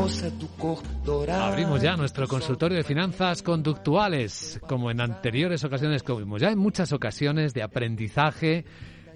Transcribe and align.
Moça 0.00 0.30
do 0.30 0.48
corpo 0.56 0.88
dourado. 1.04 1.52
Abrimos 1.52 1.82
ya 1.82 1.94
nuestro 1.94 2.26
consultorio 2.26 2.78
de 2.78 2.84
finanzas 2.84 3.42
conductuales, 3.42 4.58
como 4.66 4.90
en 4.90 4.98
anteriores 4.98 5.62
ocasiones, 5.62 6.02
como 6.02 6.38
ya 6.38 6.48
en 6.48 6.58
muchas 6.58 6.94
ocasiones 6.94 7.52
de 7.52 7.62
aprendizaje 7.62 8.64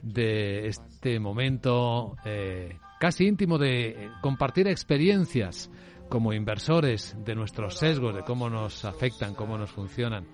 de 0.02 0.66
este 0.66 1.18
momento 1.18 2.16
eh, 2.26 2.76
casi 3.00 3.24
íntimo 3.24 3.56
de 3.56 4.10
compartir 4.20 4.68
experiencias 4.68 5.70
como 6.10 6.34
inversores 6.34 7.16
de 7.24 7.34
nuestros 7.34 7.78
sesgos, 7.78 8.14
de 8.14 8.22
cómo 8.22 8.50
nos 8.50 8.84
afectan, 8.84 9.34
cómo 9.34 9.56
nos 9.56 9.70
funcionan, 9.70 10.26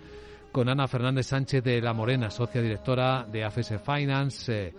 con 0.50 0.69
Ana 0.69 0.88
Fernández 0.88 1.28
Sánchez 1.28 1.62
de 1.62 1.80
La 1.80 1.92
Morena, 1.92 2.28
socia 2.28 2.60
directora 2.60 3.25
de 3.25 3.44
AFS 3.44 3.75
Finance. 3.86 4.66
eh, 4.66 4.75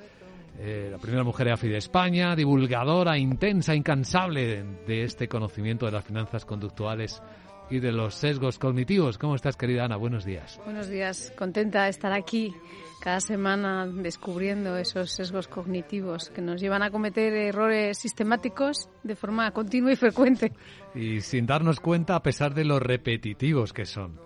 eh, 0.64 0.90
la 0.92 1.00
primera 1.00 1.24
mujer 1.24 1.48
de 1.48 1.54
AFI 1.54 1.70
de 1.70 1.78
España, 1.78 2.36
divulgadora 2.36 3.18
intensa, 3.18 3.74
incansable 3.74 4.46
de, 4.46 4.64
de 4.86 5.04
este 5.04 5.28
conocimiento 5.28 5.88
de 5.88 5.92
las 5.92 6.06
finanzas 6.06 6.46
conductuales 6.46 7.22
y 7.72 7.80
de 7.80 7.92
los 7.92 8.14
sesgos 8.14 8.60
cognitivos. 8.60 9.18
¿Cómo 9.18 9.34
estás, 9.34 9.56
querida 9.56 9.86
Ana? 9.86 9.96
Buenos 9.96 10.24
días. 10.24 10.60
Buenos 10.66 10.88
días, 10.88 11.34
contenta 11.36 11.86
de 11.86 11.90
estar 11.90 12.12
aquí 12.12 12.54
cada 13.02 13.20
semana 13.20 13.88
descubriendo 13.88 14.78
esos 14.78 15.12
sesgos 15.12 15.48
cognitivos 15.48 16.30
que 16.30 16.42
nos 16.42 16.62
llevan 16.62 16.84
a 16.84 16.92
cometer 16.92 17.34
errores 17.34 17.98
sistemáticos 17.98 18.90
de 19.02 19.16
forma 19.16 19.50
continua 19.52 19.92
y 19.94 19.96
frecuente. 19.96 20.54
Y 20.94 21.22
sin 21.22 21.48
darnos 21.48 21.80
cuenta, 21.80 22.16
a 22.16 22.22
pesar 22.22 22.54
de 22.54 22.66
lo 22.66 22.80
repetitivos 22.80 23.74
que 23.74 23.86
son. 23.86 24.20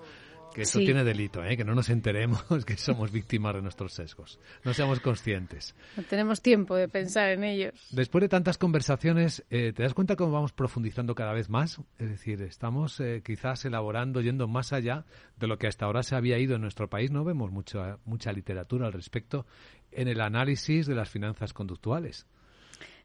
Que 0.55 0.61
eso 0.61 0.79
Sí. 0.79 0.85
tiene 0.85 1.03
delito, 1.03 1.43
¿eh? 1.43 1.57
que 1.57 1.65
no 1.65 1.75
nos 1.75 1.89
enteremos 1.89 2.41
que 2.65 2.77
somos 2.77 3.11
víctimas 3.11 3.55
de 3.55 3.61
nuestros 3.61 3.91
sesgos. 3.91 4.39
No 4.63 4.73
seamos 4.73 5.01
conscientes. 5.01 5.75
No 5.97 6.03
tenemos 6.03 6.41
tiempo 6.41 6.75
de 6.77 6.87
pensar 6.87 7.31
en 7.31 7.43
ellos. 7.43 7.73
Después 7.91 8.21
de 8.21 8.29
tantas 8.29 8.57
conversaciones, 8.57 9.43
eh, 9.49 9.73
¿te 9.73 9.83
das 9.83 9.93
cuenta 9.93 10.15
cómo 10.15 10.31
vamos 10.31 10.53
profundizando 10.53 11.13
cada 11.13 11.33
vez 11.33 11.49
más? 11.49 11.81
Es 11.99 12.09
decir, 12.09 12.41
estamos 12.41 13.01
eh, 13.01 13.21
quizás 13.21 13.65
elaborando, 13.65 14.21
yendo 14.21 14.47
más 14.47 14.71
allá 14.71 15.03
de 15.37 15.47
lo 15.47 15.57
que 15.57 15.67
hasta 15.67 15.87
ahora 15.87 16.03
se 16.03 16.15
había 16.15 16.39
ido 16.39 16.55
en 16.55 16.61
nuestro 16.61 16.89
país. 16.89 17.11
No 17.11 17.25
vemos 17.25 17.51
mucha, 17.51 17.97
mucha 18.05 18.31
literatura 18.31 18.87
al 18.87 18.93
respecto 18.93 19.45
en 19.91 20.07
el 20.07 20.21
análisis 20.21 20.87
de 20.87 20.95
las 20.95 21.09
finanzas 21.09 21.51
conductuales. 21.51 22.27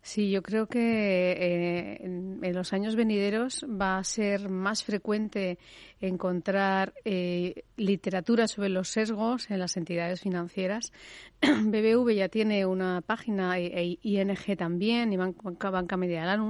Sí, 0.02 0.30
yo 0.30 0.42
creo 0.42 0.66
que 0.66 1.32
eh, 1.32 1.98
en, 2.02 2.54
los 2.54 2.72
años 2.72 2.96
venideros 2.96 3.66
va 3.68 3.98
a 3.98 4.04
ser 4.04 4.48
más 4.48 4.82
frecuente 4.82 5.58
encontrar 6.00 6.94
eh, 7.04 7.64
literatura 7.76 8.48
sobre 8.48 8.70
los 8.70 8.88
sesgos 8.88 9.50
en 9.50 9.58
las 9.58 9.76
entidades 9.76 10.22
financieras. 10.22 10.92
BBV 11.42 12.14
ya 12.14 12.28
tiene 12.30 12.64
una 12.64 13.02
página, 13.02 13.58
e, 13.58 13.66
e 13.66 13.98
ING 14.02 14.56
también, 14.56 15.12
y 15.12 15.18
Banca, 15.18 15.68
Banca 15.70 15.98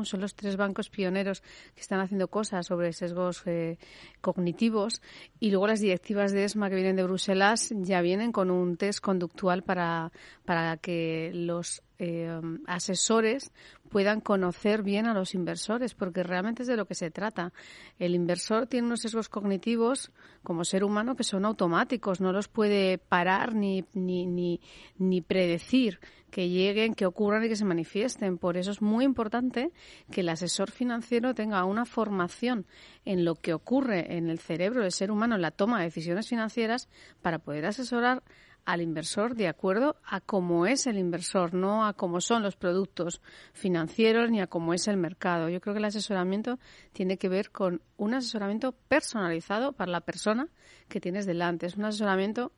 son 0.04 0.20
los 0.20 0.36
tres 0.36 0.56
bancos 0.56 0.88
pioneros 0.88 1.42
que 1.74 1.80
están 1.80 1.98
haciendo 1.98 2.28
cosas 2.28 2.66
sobre 2.66 2.92
sesgos 2.92 3.42
eh, 3.46 3.78
cognitivos. 4.20 5.02
Y 5.40 5.50
luego 5.50 5.66
las 5.66 5.80
directivas 5.80 6.30
de 6.30 6.44
ESMA 6.44 6.70
que 6.70 6.76
vienen 6.76 6.94
de 6.94 7.02
Bruselas 7.02 7.74
ya 7.80 8.00
vienen 8.00 8.30
con 8.30 8.52
un 8.52 8.76
test 8.76 9.00
conductual 9.00 9.64
para, 9.64 10.12
para 10.44 10.76
que 10.76 11.32
los 11.34 11.82
eh, 12.02 12.40
asesores 12.66 13.52
puedan 13.90 14.22
conocer 14.22 14.82
bien 14.82 15.06
a 15.06 15.12
los 15.12 15.34
inversores, 15.34 15.94
porque 15.94 16.22
realmente 16.22 16.62
es 16.62 16.68
de 16.68 16.76
lo 16.76 16.86
que 16.86 16.94
se 16.94 17.10
trata. 17.10 17.52
El 17.98 18.14
inversor 18.14 18.66
tiene 18.66 18.86
unos 18.86 19.00
sesgos 19.00 19.28
cognitivos 19.28 20.10
como 20.42 20.64
ser 20.64 20.82
humano 20.82 21.14
que 21.14 21.24
son 21.24 21.44
automáticos, 21.44 22.22
no 22.22 22.32
los 22.32 22.48
puede 22.48 22.96
parar 22.96 23.54
ni, 23.54 23.84
ni, 23.92 24.24
ni, 24.24 24.62
ni 24.96 25.20
predecir 25.20 26.00
que 26.30 26.48
lleguen, 26.48 26.94
que 26.94 27.04
ocurran 27.04 27.44
y 27.44 27.48
que 27.48 27.56
se 27.56 27.66
manifiesten. 27.66 28.38
Por 28.38 28.56
eso 28.56 28.70
es 28.70 28.80
muy 28.80 29.04
importante 29.04 29.70
que 30.10 30.22
el 30.22 30.30
asesor 30.30 30.70
financiero 30.70 31.34
tenga 31.34 31.64
una 31.64 31.84
formación 31.84 32.66
en 33.04 33.26
lo 33.26 33.34
que 33.34 33.52
ocurre 33.52 34.16
en 34.16 34.30
el 34.30 34.38
cerebro 34.38 34.82
del 34.82 34.92
ser 34.92 35.10
humano 35.10 35.34
en 35.34 35.42
la 35.42 35.50
toma 35.50 35.78
de 35.78 35.84
decisiones 35.84 36.28
financieras 36.28 36.88
para 37.20 37.40
poder 37.40 37.66
asesorar 37.66 38.22
al 38.64 38.80
inversor 38.80 39.34
de 39.34 39.48
acuerdo 39.48 39.96
a 40.04 40.20
cómo 40.20 40.66
es 40.66 40.86
el 40.86 40.98
inversor, 40.98 41.54
no 41.54 41.86
a 41.86 41.94
cómo 41.94 42.20
son 42.20 42.42
los 42.42 42.56
productos 42.56 43.20
financieros 43.52 44.30
ni 44.30 44.40
a 44.40 44.46
cómo 44.46 44.74
es 44.74 44.88
el 44.88 44.96
mercado. 44.96 45.48
Yo 45.48 45.60
creo 45.60 45.74
que 45.74 45.78
el 45.78 45.84
asesoramiento 45.86 46.58
tiene 46.92 47.18
que 47.18 47.28
ver 47.28 47.50
con 47.50 47.82
un 47.96 48.14
asesoramiento 48.14 48.72
personalizado 48.72 49.72
para 49.72 49.90
la 49.90 50.00
persona 50.00 50.48
que 50.88 51.00
tienes 51.00 51.26
delante. 51.26 51.66
Es 51.66 51.76
un 51.76 51.84
asesoramiento 51.84 52.52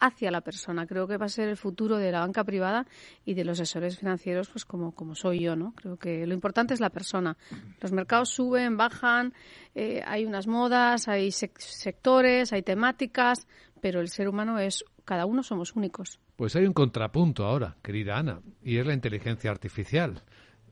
hacia 0.00 0.32
la 0.32 0.40
persona. 0.40 0.84
Creo 0.86 1.06
que 1.06 1.16
va 1.16 1.26
a 1.26 1.28
ser 1.28 1.48
el 1.48 1.56
futuro 1.56 1.96
de 1.96 2.10
la 2.10 2.20
banca 2.20 2.42
privada 2.42 2.86
y 3.24 3.34
de 3.34 3.44
los 3.44 3.60
asesores 3.60 3.98
financieros, 3.98 4.48
pues 4.50 4.64
como, 4.64 4.92
soy 5.14 5.38
yo, 5.38 5.54
¿no? 5.54 5.74
Creo 5.76 5.96
que 5.96 6.26
lo 6.26 6.34
importante 6.34 6.74
es 6.74 6.80
la 6.80 6.90
persona. 6.90 7.36
Los 7.80 7.92
mercados 7.92 8.30
suben, 8.30 8.76
bajan, 8.76 9.32
eh, 9.76 10.02
hay 10.04 10.24
unas 10.24 10.48
modas, 10.48 11.06
hay 11.06 11.28
sec- 11.28 11.60
sectores, 11.60 12.52
hay 12.52 12.62
temáticas, 12.62 13.46
pero 13.80 14.00
el 14.00 14.08
ser 14.08 14.28
humano 14.28 14.58
es, 14.58 14.84
cada 15.04 15.26
uno 15.26 15.42
somos 15.42 15.74
únicos. 15.74 16.20
Pues 16.36 16.56
hay 16.56 16.66
un 16.66 16.72
contrapunto 16.72 17.44
ahora, 17.44 17.76
querida 17.82 18.18
Ana, 18.18 18.40
y 18.62 18.78
es 18.78 18.86
la 18.86 18.94
inteligencia 18.94 19.50
artificial. 19.50 20.22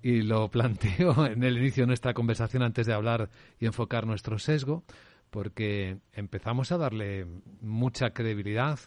Y 0.02 0.22
lo 0.22 0.48
planteo 0.48 1.26
en 1.26 1.42
el 1.42 1.58
inicio 1.58 1.82
de 1.82 1.88
nuestra 1.88 2.14
conversación 2.14 2.62
antes 2.62 2.86
de 2.86 2.94
hablar 2.94 3.30
y 3.58 3.66
enfocar 3.66 4.06
nuestro 4.06 4.38
sesgo, 4.38 4.84
porque 5.30 5.98
empezamos 6.12 6.72
a 6.72 6.78
darle 6.78 7.26
mucha 7.60 8.10
credibilidad 8.10 8.78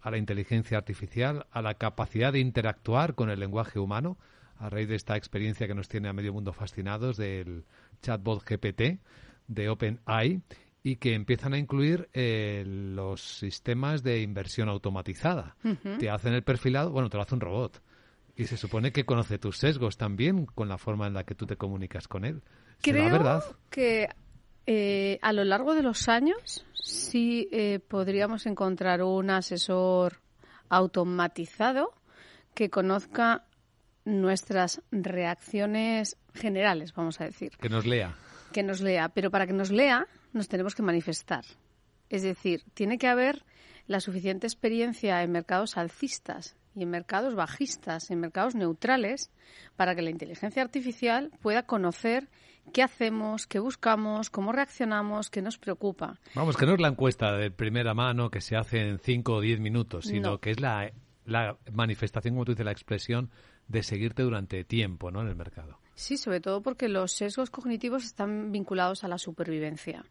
a 0.00 0.10
la 0.10 0.18
inteligencia 0.18 0.78
artificial, 0.78 1.46
a 1.50 1.62
la 1.62 1.74
capacidad 1.74 2.32
de 2.32 2.40
interactuar 2.40 3.14
con 3.14 3.30
el 3.30 3.40
lenguaje 3.40 3.78
humano, 3.78 4.16
a 4.56 4.70
raíz 4.70 4.88
de 4.88 4.94
esta 4.94 5.16
experiencia 5.16 5.66
que 5.66 5.74
nos 5.74 5.88
tiene 5.88 6.08
a 6.08 6.12
medio 6.12 6.32
mundo 6.32 6.52
fascinados 6.52 7.16
del 7.16 7.64
chatbot 8.02 8.44
GPT 8.44 9.00
de 9.48 9.68
OpenAI. 9.68 10.42
Y 10.82 10.96
que 10.96 11.14
empiezan 11.14 11.52
a 11.52 11.58
incluir 11.58 12.08
eh, 12.12 12.64
los 12.66 13.20
sistemas 13.20 14.02
de 14.02 14.22
inversión 14.22 14.68
automatizada. 14.68 15.56
Te 15.98 16.08
hacen 16.08 16.32
el 16.32 16.42
perfilado, 16.42 16.90
bueno, 16.90 17.10
te 17.10 17.16
lo 17.16 17.22
hace 17.22 17.34
un 17.34 17.40
robot. 17.40 17.82
Y 18.36 18.46
se 18.46 18.56
supone 18.56 18.92
que 18.92 19.04
conoce 19.04 19.38
tus 19.38 19.58
sesgos 19.58 19.98
también 19.98 20.46
con 20.46 20.68
la 20.68 20.78
forma 20.78 21.06
en 21.06 21.14
la 21.14 21.24
que 21.24 21.34
tú 21.34 21.46
te 21.46 21.56
comunicas 21.56 22.08
con 22.08 22.24
él. 22.24 22.42
Creo 22.80 23.10
verdad? 23.10 23.44
que 23.68 24.08
eh, 24.66 25.18
a 25.20 25.32
lo 25.34 25.44
largo 25.44 25.74
de 25.74 25.82
los 25.82 26.08
años 26.08 26.64
sí 26.72 27.48
eh, 27.52 27.80
podríamos 27.86 28.46
encontrar 28.46 29.02
un 29.02 29.28
asesor 29.28 30.20
automatizado 30.70 31.92
que 32.54 32.70
conozca 32.70 33.44
nuestras 34.04 34.80
reacciones 34.90 36.16
generales, 36.34 36.94
vamos 36.94 37.20
a 37.20 37.24
decir. 37.24 37.52
Que 37.60 37.68
nos 37.68 37.84
lea. 37.84 38.14
Que 38.52 38.62
nos 38.62 38.80
lea. 38.80 39.10
Pero 39.10 39.30
para 39.30 39.46
que 39.46 39.52
nos 39.52 39.70
lea, 39.70 40.06
nos 40.32 40.48
tenemos 40.48 40.74
que 40.74 40.82
manifestar. 40.82 41.44
Es 42.08 42.22
decir, 42.22 42.64
tiene 42.74 42.98
que 42.98 43.06
haber 43.06 43.44
la 43.86 44.00
suficiente 44.00 44.46
experiencia 44.46 45.22
en 45.22 45.32
mercados 45.32 45.76
alcistas 45.76 46.56
y 46.74 46.82
en 46.82 46.90
mercados 46.90 47.34
bajistas, 47.34 48.10
en 48.10 48.20
mercados 48.20 48.54
neutrales, 48.54 49.30
para 49.76 49.94
que 49.94 50.02
la 50.02 50.10
inteligencia 50.10 50.62
artificial 50.62 51.30
pueda 51.40 51.64
conocer 51.64 52.28
qué 52.72 52.82
hacemos, 52.82 53.46
qué 53.46 53.58
buscamos, 53.58 54.30
cómo 54.30 54.52
reaccionamos, 54.52 55.30
qué 55.30 55.42
nos 55.42 55.58
preocupa. 55.58 56.18
Vamos, 56.34 56.56
que 56.56 56.66
no 56.66 56.74
es 56.74 56.80
la 56.80 56.88
encuesta 56.88 57.32
de 57.32 57.50
primera 57.50 57.94
mano 57.94 58.30
que 58.30 58.40
se 58.40 58.56
hace 58.56 58.88
en 58.88 58.98
5 58.98 59.34
o 59.34 59.40
10 59.40 59.60
minutos, 59.60 60.06
sino 60.06 60.38
que 60.38 60.50
es 60.52 60.60
la, 60.60 60.92
la 61.24 61.56
manifestación, 61.72 62.34
como 62.34 62.44
tú 62.44 62.52
dices, 62.52 62.64
la 62.64 62.72
expresión 62.72 63.30
de 63.66 63.82
seguirte 63.82 64.22
durante 64.22 64.64
tiempo 64.64 65.10
¿no? 65.10 65.22
en 65.22 65.28
el 65.28 65.36
mercado. 65.36 65.78
Sí, 66.00 66.16
sobre 66.16 66.40
todo 66.40 66.62
porque 66.62 66.88
los 66.88 67.12
sesgos 67.12 67.50
cognitivos 67.50 68.06
están 68.06 68.52
vinculados 68.52 69.04
a 69.04 69.08
la 69.08 69.18
supervivencia. 69.18 70.02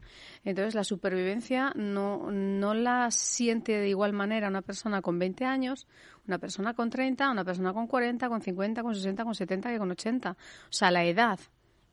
Entonces, 0.46 0.76
la 0.76 0.84
supervivencia 0.84 1.74
no, 1.76 2.30
no 2.30 2.76
la 2.76 3.10
siente 3.10 3.72
de 3.72 3.90
igual 3.90 4.14
manera 4.14 4.50
una 4.50 4.62
persona 4.62 5.02
con 5.02 5.18
20 5.18 5.46
años, 5.46 5.88
una 6.28 6.38
persona 6.38 6.76
con 6.76 6.92
30, 6.92 7.32
una 7.32 7.44
persona 7.44 7.74
con 7.74 7.88
40, 7.88 8.30
con 8.30 8.40
50, 8.40 8.84
con 8.84 8.94
60, 8.94 9.24
con 9.24 9.34
70 9.34 9.72
que 9.72 9.80
con 9.80 9.90
80. 9.90 10.32
O 10.32 10.36
sea, 10.70 10.92
la 10.92 11.06
edad 11.06 11.40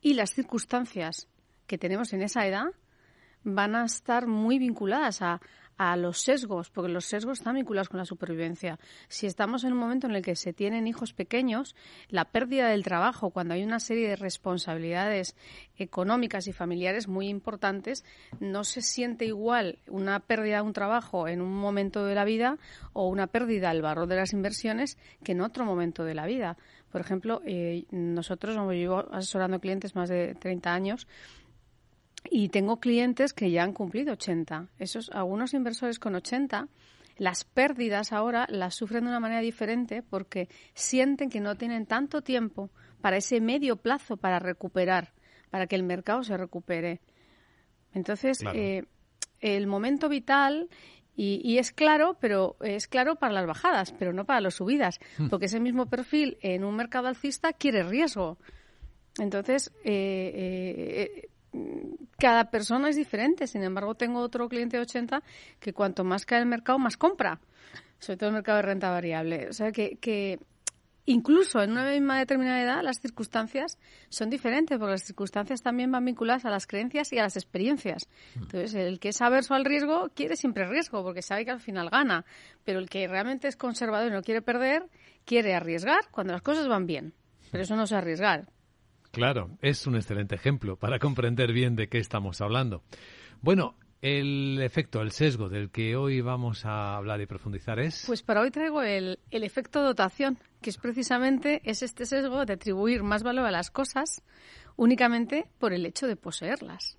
y 0.02 0.12
las 0.12 0.30
circunstancias 0.30 1.26
que 1.66 1.78
tenemos 1.78 2.12
en 2.12 2.20
esa 2.20 2.46
edad 2.46 2.66
van 3.44 3.76
a 3.76 3.86
estar 3.86 4.26
muy 4.26 4.58
vinculadas 4.58 5.22
a, 5.22 5.40
a 5.78 5.96
los 5.96 6.20
sesgos, 6.20 6.70
porque 6.70 6.90
los 6.90 7.04
sesgos 7.04 7.38
están 7.38 7.56
vinculados 7.56 7.88
con 7.88 7.98
la 7.98 8.04
supervivencia. 8.04 8.78
Si 9.08 9.26
estamos 9.26 9.64
en 9.64 9.72
un 9.72 9.78
momento 9.78 10.06
en 10.06 10.14
el 10.14 10.22
que 10.22 10.36
se 10.36 10.52
tienen 10.52 10.86
hijos 10.86 11.12
pequeños, 11.12 11.74
la 12.08 12.26
pérdida 12.26 12.68
del 12.68 12.82
trabajo, 12.82 13.30
cuando 13.30 13.54
hay 13.54 13.62
una 13.62 13.80
serie 13.80 14.08
de 14.08 14.16
responsabilidades 14.16 15.36
económicas 15.76 16.46
y 16.46 16.52
familiares 16.52 17.08
muy 17.08 17.28
importantes, 17.28 18.04
no 18.40 18.64
se 18.64 18.80
siente 18.80 19.26
igual 19.26 19.78
una 19.88 20.20
pérdida 20.20 20.56
de 20.56 20.62
un 20.62 20.72
trabajo 20.72 21.28
en 21.28 21.40
un 21.40 21.54
momento 21.54 22.04
de 22.04 22.14
la 22.14 22.24
vida 22.24 22.58
o 22.92 23.08
una 23.08 23.26
pérdida 23.26 23.68
del 23.68 23.82
valor 23.82 24.06
de 24.06 24.16
las 24.16 24.32
inversiones 24.32 24.98
que 25.22 25.32
en 25.32 25.40
otro 25.40 25.64
momento 25.64 26.04
de 26.04 26.14
la 26.14 26.26
vida. 26.26 26.56
Por 26.90 27.00
ejemplo, 27.00 27.42
eh, 27.44 27.84
nosotros, 27.90 28.56
como 28.56 28.72
llevo 28.72 29.04
asesorando 29.12 29.60
clientes 29.60 29.94
más 29.94 30.08
de 30.08 30.34
30 30.34 30.72
años, 30.72 31.06
y 32.30 32.48
tengo 32.48 32.80
clientes 32.80 33.32
que 33.32 33.50
ya 33.50 33.62
han 33.62 33.72
cumplido 33.72 34.12
80. 34.12 34.68
Esos, 34.78 35.10
algunos 35.10 35.54
inversores 35.54 35.98
con 35.98 36.14
80, 36.14 36.68
las 37.18 37.44
pérdidas 37.44 38.12
ahora 38.12 38.46
las 38.50 38.74
sufren 38.74 39.04
de 39.04 39.10
una 39.10 39.20
manera 39.20 39.40
diferente 39.40 40.02
porque 40.02 40.48
sienten 40.74 41.30
que 41.30 41.40
no 41.40 41.56
tienen 41.56 41.86
tanto 41.86 42.22
tiempo 42.22 42.70
para 43.00 43.16
ese 43.16 43.40
medio 43.40 43.76
plazo 43.76 44.16
para 44.16 44.38
recuperar, 44.38 45.12
para 45.50 45.66
que 45.66 45.76
el 45.76 45.82
mercado 45.82 46.22
se 46.22 46.36
recupere. 46.36 47.00
Entonces, 47.94 48.44
eh, 48.54 48.84
el 49.40 49.66
momento 49.66 50.08
vital 50.08 50.68
y, 51.14 51.40
y, 51.42 51.58
es 51.58 51.72
claro, 51.72 52.18
pero 52.20 52.56
es 52.60 52.88
claro 52.88 53.16
para 53.16 53.32
las 53.32 53.46
bajadas, 53.46 53.92
pero 53.92 54.12
no 54.12 54.26
para 54.26 54.42
las 54.42 54.54
subidas, 54.54 55.00
hmm. 55.16 55.28
porque 55.28 55.46
ese 55.46 55.60
mismo 55.60 55.86
perfil 55.86 56.36
en 56.42 56.62
un 56.62 56.76
mercado 56.76 57.08
alcista 57.08 57.54
quiere 57.54 57.82
riesgo. 57.84 58.36
Entonces, 59.18 59.72
eh, 59.84 60.32
eh, 61.24 61.28
cada 62.18 62.50
persona 62.50 62.88
es 62.88 62.96
diferente. 62.96 63.46
Sin 63.46 63.62
embargo, 63.62 63.94
tengo 63.94 64.20
otro 64.20 64.48
cliente 64.48 64.76
de 64.76 64.82
80 64.82 65.22
que 65.60 65.72
cuanto 65.72 66.04
más 66.04 66.26
cae 66.26 66.40
el 66.40 66.46
mercado, 66.46 66.78
más 66.78 66.96
compra. 66.96 67.40
Sobre 67.98 68.18
todo 68.18 68.28
el 68.28 68.34
mercado 68.34 68.56
de 68.56 68.62
renta 68.62 68.90
variable. 68.90 69.48
O 69.48 69.52
sea, 69.52 69.72
que, 69.72 69.96
que 69.96 70.38
incluso 71.06 71.62
en 71.62 71.70
una 71.70 71.90
misma 71.90 72.18
determinada 72.18 72.62
edad 72.62 72.82
las 72.82 73.00
circunstancias 73.00 73.78
son 74.08 74.28
diferentes, 74.28 74.78
porque 74.78 74.92
las 74.92 75.04
circunstancias 75.04 75.62
también 75.62 75.90
van 75.90 76.04
vinculadas 76.04 76.44
a 76.44 76.50
las 76.50 76.66
creencias 76.66 77.12
y 77.12 77.18
a 77.18 77.22
las 77.22 77.36
experiencias. 77.36 78.08
Entonces, 78.34 78.74
el 78.74 78.98
que 78.98 79.10
es 79.10 79.22
averso 79.22 79.54
al 79.54 79.64
riesgo 79.64 80.10
quiere 80.14 80.36
siempre 80.36 80.66
riesgo, 80.66 81.02
porque 81.02 81.22
sabe 81.22 81.44
que 81.44 81.52
al 81.52 81.60
final 81.60 81.88
gana. 81.88 82.24
Pero 82.64 82.78
el 82.78 82.90
que 82.90 83.08
realmente 83.08 83.48
es 83.48 83.56
conservador 83.56 84.08
y 84.08 84.14
no 84.14 84.22
quiere 84.22 84.42
perder, 84.42 84.88
quiere 85.24 85.54
arriesgar 85.54 86.10
cuando 86.10 86.32
las 86.32 86.42
cosas 86.42 86.68
van 86.68 86.86
bien. 86.86 87.14
Pero 87.50 87.62
eso 87.62 87.76
no 87.76 87.84
es 87.84 87.92
arriesgar. 87.92 88.48
Claro, 89.16 89.56
es 89.62 89.86
un 89.86 89.96
excelente 89.96 90.34
ejemplo 90.34 90.76
para 90.76 90.98
comprender 90.98 91.50
bien 91.50 91.74
de 91.74 91.88
qué 91.88 91.96
estamos 91.96 92.42
hablando. 92.42 92.82
Bueno, 93.40 93.74
el 94.02 94.60
efecto, 94.60 95.00
el 95.00 95.10
sesgo 95.10 95.48
del 95.48 95.70
que 95.70 95.96
hoy 95.96 96.20
vamos 96.20 96.66
a 96.66 96.96
hablar 96.96 97.22
y 97.22 97.26
profundizar 97.26 97.80
es... 97.80 98.04
Pues 98.06 98.22
para 98.22 98.42
hoy 98.42 98.50
traigo 98.50 98.82
el, 98.82 99.18
el 99.30 99.42
efecto 99.42 99.82
dotación, 99.82 100.36
que 100.60 100.68
es 100.68 100.76
precisamente 100.76 101.62
es 101.64 101.82
este 101.82 102.04
sesgo 102.04 102.44
de 102.44 102.52
atribuir 102.52 103.04
más 103.04 103.22
valor 103.22 103.46
a 103.46 103.50
las 103.50 103.70
cosas 103.70 104.22
únicamente 104.76 105.48
por 105.58 105.72
el 105.72 105.86
hecho 105.86 106.06
de 106.06 106.16
poseerlas. 106.16 106.98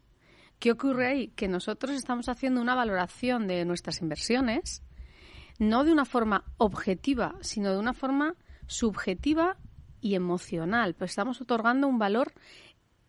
¿Qué 0.58 0.72
ocurre 0.72 1.10
ahí? 1.10 1.28
Que 1.36 1.48
nosotros 1.48 1.92
estamos 1.92 2.30
haciendo 2.30 2.62
una 2.62 2.74
valoración 2.74 3.46
de 3.46 3.64
nuestras 3.64 4.02
inversiones, 4.02 4.82
no 5.60 5.84
de 5.84 5.92
una 5.92 6.06
forma 6.06 6.46
objetiva, 6.58 7.36
sino 7.42 7.72
de 7.72 7.78
una 7.78 7.94
forma 7.94 8.34
subjetiva 8.66 9.58
y 10.02 10.16
emocional, 10.16 10.94
pues 10.94 11.12
estamos 11.12 11.42
otorgando 11.42 11.88
un 11.88 12.00
valor 12.00 12.34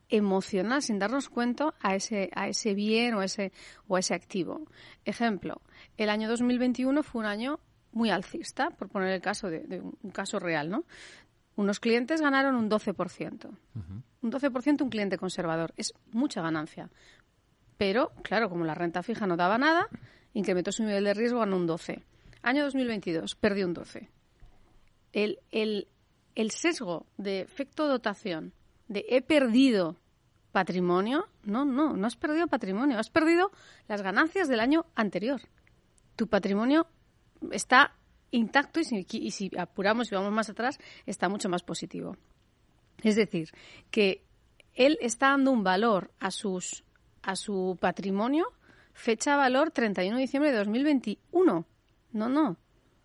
emocional 0.08 0.82
sin 0.82 0.98
darnos 0.98 1.28
cuenta 1.28 1.74
a 1.80 1.94
ese, 1.94 2.30
a 2.34 2.48
ese 2.48 2.74
bien 2.74 3.14
o 3.14 3.22
ese, 3.22 3.52
o 3.86 3.98
ese 3.98 4.14
activo. 4.14 4.66
Ejemplo, 5.04 5.60
el 5.96 6.08
año 6.08 6.28
2021 6.28 7.02
fue 7.02 7.20
un 7.20 7.26
año 7.26 7.60
muy 7.92 8.10
alcista, 8.10 8.70
por 8.70 8.88
poner 8.88 9.10
el 9.10 9.20
caso 9.20 9.48
de, 9.48 9.80
un 9.80 10.10
caso 10.10 10.38
real, 10.38 10.70
¿no? 10.70 10.84
Unos 11.56 11.80
clientes 11.80 12.20
ganaron 12.20 12.54
un 12.54 12.70
12%. 12.70 13.50
Un 14.20 14.32
12% 14.32 14.82
un 14.82 14.90
cliente 14.90 15.18
conservador. 15.18 15.74
Es 15.76 15.92
mucha 16.12 16.40
ganancia. 16.40 16.88
Pero, 17.76 18.12
claro, 18.22 18.48
como 18.48 18.64
la 18.64 18.74
renta 18.74 19.02
fija 19.02 19.26
no 19.26 19.36
daba 19.36 19.58
nada, 19.58 19.88
incrementó 20.34 20.70
su 20.70 20.84
nivel 20.84 21.04
de 21.04 21.14
riesgo, 21.14 21.40
ganó 21.40 21.56
un 21.56 21.66
12. 21.66 22.04
Año 22.42 22.62
2022, 22.62 23.34
perdió 23.34 23.66
un 23.66 23.74
12. 23.74 24.08
El, 25.12 25.40
el, 25.50 25.88
el 26.38 26.52
sesgo 26.52 27.04
de 27.16 27.40
efecto 27.40 27.88
dotación, 27.88 28.52
de 28.86 29.04
he 29.08 29.22
perdido 29.22 29.96
patrimonio, 30.52 31.26
no, 31.42 31.64
no, 31.64 31.94
no 31.94 32.06
has 32.06 32.14
perdido 32.14 32.46
patrimonio, 32.46 32.96
has 32.96 33.10
perdido 33.10 33.50
las 33.88 34.02
ganancias 34.02 34.46
del 34.46 34.60
año 34.60 34.86
anterior. 34.94 35.40
Tu 36.14 36.28
patrimonio 36.28 36.86
está 37.50 37.96
intacto 38.30 38.78
y 38.78 39.30
si, 39.32 39.50
apuramos 39.58 40.12
y 40.12 40.14
vamos 40.14 40.32
más 40.32 40.48
atrás, 40.48 40.78
está 41.06 41.28
mucho 41.28 41.48
más 41.48 41.64
positivo. 41.64 42.16
Es 43.02 43.16
decir, 43.16 43.50
que 43.90 44.22
él 44.74 44.96
está 45.00 45.30
dando 45.30 45.50
un 45.50 45.64
valor 45.64 46.12
a 46.20 46.30
sus 46.30 46.84
a 47.20 47.34
su 47.34 47.76
patrimonio 47.80 48.46
fecha 48.92 49.34
valor 49.36 49.72
31 49.72 50.16
de 50.16 50.22
diciembre 50.22 50.52
de 50.52 50.58
2021. 50.58 51.66
No, 52.12 52.28
no. 52.28 52.56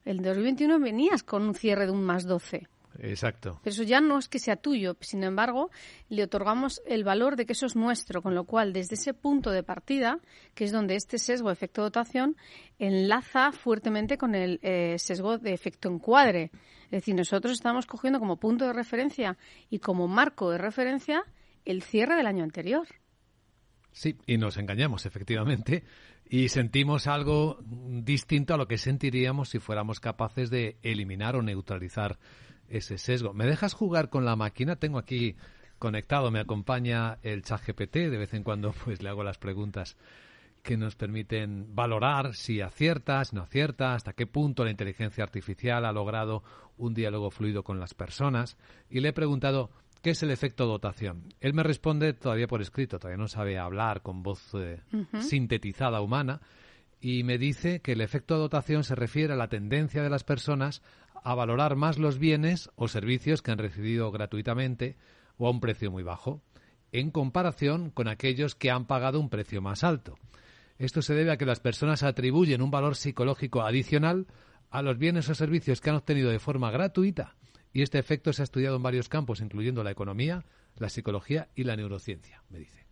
El 0.05 0.21
2021 0.21 0.79
venías 0.79 1.23
con 1.23 1.41
un 1.41 1.55
cierre 1.55 1.87
de 1.87 1.91
un 1.91 2.03
más 2.03 2.25
12. 2.25 2.67
Exacto. 2.99 3.59
Pero 3.63 3.73
eso 3.73 3.83
ya 3.83 4.01
no 4.01 4.17
es 4.17 4.27
que 4.29 4.39
sea 4.39 4.55
tuyo, 4.55 4.95
sin 5.01 5.23
embargo, 5.23 5.69
le 6.09 6.23
otorgamos 6.23 6.81
el 6.85 7.03
valor 7.03 7.35
de 7.35 7.45
que 7.45 7.53
eso 7.53 7.65
es 7.65 7.75
nuestro, 7.75 8.21
con 8.21 8.35
lo 8.35 8.45
cual 8.45 8.73
desde 8.73 8.95
ese 8.95 9.13
punto 9.13 9.51
de 9.51 9.63
partida, 9.63 10.19
que 10.53 10.65
es 10.65 10.71
donde 10.71 10.95
este 10.95 11.17
sesgo 11.17 11.49
de 11.49 11.53
efecto 11.53 11.81
dotación 11.81 12.35
enlaza 12.79 13.51
fuertemente 13.51 14.17
con 14.17 14.35
el 14.35 14.59
eh, 14.61 14.95
sesgo 14.99 15.37
de 15.37 15.53
efecto 15.53 15.89
encuadre. 15.89 16.51
Es 16.85 16.91
decir, 16.91 17.15
nosotros 17.15 17.53
estamos 17.53 17.85
cogiendo 17.85 18.19
como 18.19 18.37
punto 18.37 18.65
de 18.65 18.73
referencia 18.73 19.37
y 19.69 19.79
como 19.79 20.07
marco 20.07 20.51
de 20.51 20.57
referencia 20.57 21.23
el 21.65 21.81
cierre 21.81 22.15
del 22.15 22.27
año 22.27 22.43
anterior. 22.43 22.87
Sí, 23.91 24.17
y 24.25 24.37
nos 24.37 24.57
engañamos, 24.57 25.05
efectivamente, 25.05 25.83
y 26.25 26.49
sentimos 26.49 27.05
algo 27.05 27.59
distinto 27.63 28.53
a 28.53 28.57
lo 28.57 28.67
que 28.67 28.77
sentiríamos 28.77 29.49
si 29.49 29.59
fuéramos 29.59 29.99
capaces 29.99 30.49
de 30.49 30.77
eliminar 30.81 31.35
o 31.35 31.43
neutralizar 31.43 32.17
ese 32.77 32.97
sesgo. 32.97 33.33
¿Me 33.33 33.45
dejas 33.45 33.73
jugar 33.73 34.09
con 34.09 34.25
la 34.25 34.35
máquina? 34.35 34.75
Tengo 34.75 34.97
aquí 34.97 35.35
conectado, 35.79 36.31
me 36.31 36.39
acompaña 36.39 37.19
el 37.21 37.43
chat 37.43 37.61
GPT, 37.65 37.95
de 38.09 38.17
vez 38.17 38.33
en 38.33 38.43
cuando 38.43 38.73
pues 38.83 39.01
le 39.01 39.09
hago 39.09 39.23
las 39.23 39.37
preguntas 39.37 39.97
que 40.61 40.77
nos 40.77 40.95
permiten 40.95 41.75
valorar 41.75 42.33
si 42.35 42.61
acierta, 42.61 43.23
si 43.25 43.35
no 43.35 43.43
acierta, 43.43 43.93
hasta 43.93 44.13
qué 44.13 44.25
punto 44.25 44.63
la 44.63 44.71
inteligencia 44.71 45.23
artificial 45.23 45.85
ha 45.85 45.91
logrado 45.91 46.41
un 46.77 46.93
diálogo 46.93 47.31
fluido 47.31 47.63
con 47.63 47.79
las 47.79 47.93
personas. 47.93 48.57
Y 48.89 49.01
le 49.01 49.09
he 49.09 49.13
preguntado 49.13 49.69
¿Qué 50.03 50.09
es 50.09 50.21
el 50.21 50.31
efecto 50.31 50.65
dotación? 50.65 51.33
Él 51.39 51.53
me 51.53 51.63
responde 51.63 52.11
todavía 52.11 52.45
por 52.45 52.61
escrito, 52.61 52.99
todavía 52.99 53.17
no 53.21 53.29
sabe 53.29 53.57
hablar 53.57 54.01
con 54.01 54.21
voz 54.21 54.53
eh, 54.53 54.81
sintetizada 55.21 56.01
humana, 56.01 56.41
y 56.99 57.23
me 57.23 57.37
dice 57.37 57.79
que 57.79 57.93
el 57.93 58.01
efecto 58.01 58.37
dotación 58.37 58.83
se 58.83 58.95
refiere 58.95 59.31
a 59.31 59.37
la 59.37 59.47
tendencia 59.47 60.03
de 60.03 60.09
las 60.09 60.25
personas 60.25 60.81
a 61.23 61.35
valorar 61.35 61.75
más 61.75 61.97
los 61.97 62.19
bienes 62.19 62.69
o 62.75 62.87
servicios 62.87 63.41
que 63.41 63.51
han 63.51 63.57
recibido 63.57 64.11
gratuitamente 64.11 64.97
o 65.37 65.47
a 65.47 65.51
un 65.51 65.59
precio 65.59 65.91
muy 65.91 66.03
bajo, 66.03 66.41
en 66.91 67.11
comparación 67.11 67.89
con 67.89 68.07
aquellos 68.07 68.55
que 68.55 68.71
han 68.71 68.85
pagado 68.85 69.19
un 69.19 69.29
precio 69.29 69.61
más 69.61 69.83
alto. 69.83 70.17
Esto 70.77 71.01
se 71.01 71.13
debe 71.13 71.31
a 71.31 71.37
que 71.37 71.45
las 71.45 71.59
personas 71.59 72.03
atribuyen 72.03 72.61
un 72.61 72.71
valor 72.71 72.95
psicológico 72.95 73.61
adicional 73.61 74.27
a 74.69 74.81
los 74.81 74.97
bienes 74.97 75.29
o 75.29 75.35
servicios 75.35 75.81
que 75.81 75.89
han 75.89 75.95
obtenido 75.97 76.29
de 76.29 76.39
forma 76.39 76.71
gratuita 76.71 77.35
y 77.73 77.81
este 77.81 77.97
efecto 77.97 78.31
se 78.31 78.43
ha 78.43 78.45
estudiado 78.45 78.75
en 78.75 78.83
varios 78.83 79.09
campos, 79.09 79.41
incluyendo 79.41 79.83
la 79.83 79.91
economía, 79.91 80.45
la 80.77 80.89
psicología 80.89 81.49
y 81.55 81.63
la 81.63 81.75
neurociencia, 81.75 82.43
me 82.49 82.59
dice. 82.59 82.83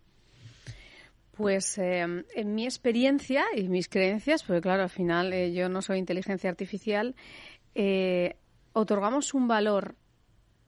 Pues 1.32 1.78
eh, 1.78 2.00
en 2.00 2.54
mi 2.54 2.64
experiencia 2.64 3.44
y 3.56 3.68
mis 3.68 3.88
creencias, 3.88 4.42
porque 4.42 4.60
claro, 4.60 4.82
al 4.82 4.90
final 4.90 5.32
eh, 5.32 5.52
yo 5.52 5.68
no 5.70 5.80
soy 5.80 5.98
inteligencia 5.98 6.50
artificial, 6.50 7.14
eh, 7.74 8.36
otorgamos 8.72 9.34
un 9.34 9.48
valor 9.48 9.96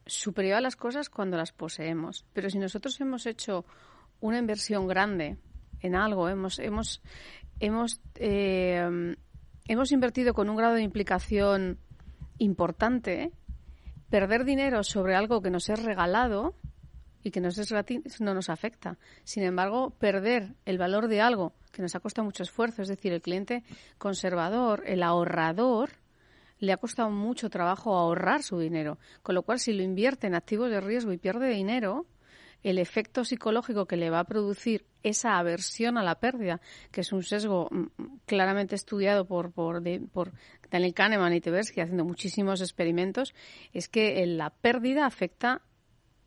superior 0.07 0.57
a 0.57 0.61
las 0.61 0.77
cosas 0.77 1.09
cuando 1.09 1.37
las 1.37 1.53
poseemos. 1.53 2.25
Pero 2.33 2.51
si 2.51 2.59
nosotros 2.59 3.01
hemos 3.01 3.27
hecho 3.27 3.65
una 4.21 4.39
inversión 4.39 4.87
grande 4.87 5.39
en 5.81 5.95
algo, 5.95 6.29
hemos, 6.29 6.59
hemos, 6.59 7.03
hemos, 7.61 8.01
hemos 8.17 9.93
invertido 9.93 10.35
con 10.35 10.49
un 10.49 10.57
grado 10.57 10.75
de 10.75 10.83
implicación 10.83 11.79
importante, 12.39 13.33
perder 14.11 14.45
dinero 14.45 14.83
sobre 14.83 15.15
algo 15.15 15.41
que 15.41 15.51
nos 15.51 15.69
es 15.69 15.83
regalado 15.83 16.55
y 17.23 17.31
que 17.31 17.41
nos 17.41 17.59
es 17.59 17.73
gratis 17.73 18.21
no 18.21 18.35
nos 18.35 18.51
afecta. 18.51 18.99
Sin 19.25 19.43
embargo, 19.43 19.91
perder 19.99 20.55
el 20.67 20.79
valor 20.79 21.09
de 21.09 21.21
algo 21.21 21.55
que 21.73 21.83
nos 21.83 21.95
ha 21.97 22.01
costado 22.01 22.27
mucho 22.27 22.43
esfuerzo, 22.43 22.83
es 22.83 22.89
decir, 22.89 23.13
el 23.13 23.23
cliente 23.23 23.65
conservador, 23.99 24.85
el 24.87 25.03
ahorrador, 25.03 25.91
le 26.59 26.73
ha 26.73 26.77
costado 26.77 27.11
mucho 27.11 27.51
trabajo 27.51 27.97
ahorrar 27.97 28.43
su 28.43 28.59
dinero. 28.59 28.99
Con 29.23 29.35
lo 29.35 29.43
cual, 29.43 29.59
si 29.59 29.73
lo 29.73 29.83
invierte 29.83 30.27
en 30.27 30.35
activos 30.35 30.71
de 30.71 30.81
riesgo 30.81 31.13
y 31.13 31.19
pierde 31.19 31.49
dinero, 31.51 32.07
el 32.63 32.79
efecto 32.79 33.25
psicológico 33.25 33.87
que 33.87 33.97
le 33.97 34.11
va 34.11 34.21
a 34.21 34.25
producir 34.25 34.87
esa 35.03 35.39
aversión 35.39 35.99
a 35.99 36.03
la 36.03 36.19
pérdida, 36.19 36.61
que 36.91 37.03
es 37.03 37.13
un 37.13 37.23
sesgo 37.23 37.69
mm, 37.71 37.87
claramente 38.27 38.75
estudiado 38.75 39.27
por, 39.27 39.53
por, 39.53 39.83
por 40.11 40.33
Daniel 40.71 40.95
Kahneman 40.95 41.35
y 41.35 41.41
Tversky 41.41 41.83
haciendo 41.83 42.05
muchísimos 42.05 42.63
experimentos, 42.63 43.35
es 43.73 43.89
que 43.89 44.27
la 44.27 44.51
pérdida 44.51 45.05
afecta 45.05 45.61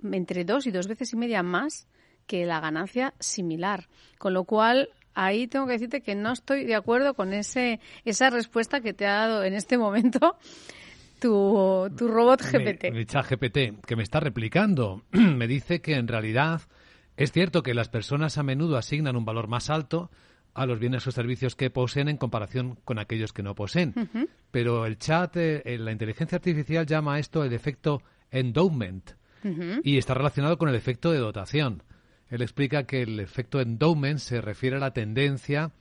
entre 0.04 0.46
dos 0.46 0.68
y 0.68 0.72
dos 0.72 0.88
veces 0.88 1.12
y 1.14 1.18
media 1.18 1.42
más 1.42 1.88
que 2.28 2.46
la 2.46 2.60
ganancia 2.60 3.16
similar. 3.20 3.88
Con 4.20 4.34
lo 4.36 4.44
cual, 4.44 4.90
ahí 5.18 5.48
tengo 5.48 5.66
que 5.66 5.74
decirte 5.74 6.02
que 6.02 6.16
no 6.16 6.32
estoy 6.32 6.64
de 6.64 6.76
acuerdo 6.76 7.16
con 7.16 7.34
ese, 7.34 7.80
esa 8.06 8.30
respuesta 8.30 8.82
que 8.82 8.94
te 8.94 9.08
ha 9.08 9.14
dado 9.14 9.44
en 9.44 9.56
este 9.56 9.78
momento 9.78 10.38
tu, 11.20 11.92
tu 11.98 12.08
robot 12.08 12.42
GPT. 12.44 12.92
Mi, 12.94 13.06
chat 13.06 13.28
GPT, 13.28 13.84
que 13.86 13.96
me 13.96 14.04
está 14.04 14.20
replicando, 14.20 15.04
me 15.12 15.48
dice 15.48 15.82
que 15.82 15.96
en 15.96 16.08
realidad 16.08 16.62
es 17.18 17.32
cierto 17.32 17.64
que 17.64 17.74
las 17.74 17.90
personas 17.90 18.38
a 18.38 18.44
menudo 18.44 18.78
asignan 18.78 19.16
un 19.16 19.26
valor 19.26 19.48
más 19.48 19.72
alto 19.72 20.12
a 20.54 20.68
los 20.68 20.80
bienes 20.80 21.06
o 21.08 21.12
servicios 21.12 21.56
que 21.56 21.72
poseen 21.72 22.10
en 22.10 22.18
comparación 22.18 22.78
con 22.86 23.00
aquellos 23.00 23.34
que 23.34 23.44
no 23.44 23.56
poseen. 23.56 23.94
Pero 24.52 24.86
el 24.86 24.98
chat, 24.98 25.36
eh, 25.38 25.78
la 25.80 25.92
inteligencia 25.92 26.36
artificial 26.36 26.86
llama 26.86 27.16
a 27.16 27.20
esto 27.20 27.44
el 27.44 27.54
efecto 27.54 28.02
endowment 28.32 29.12
y 29.84 29.98
está 29.98 30.14
relacionado 30.14 30.58
con 30.58 30.68
el 30.70 30.76
efecto 30.76 31.12
de 31.12 31.20
dotación. 31.20 31.84
Él 32.30 32.42
explica 32.42 32.84
que 32.84 33.02
el 33.02 33.20
efecto 33.20 33.62
endowment 33.62 34.20
se 34.20 34.42
refiere 34.42 34.78
a 34.78 34.80
la 34.80 34.94
tendencia 34.94 35.72